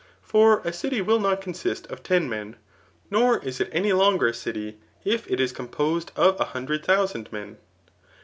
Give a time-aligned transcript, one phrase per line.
[0.23, 2.55] For a city wilt not consist qf ten men^
[3.11, 7.31] nor is it amf longer a city if it is composed qf a himdred thousand
[7.31, 7.57] men.